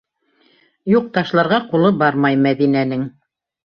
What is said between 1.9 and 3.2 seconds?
бармай Мәҙинәнең.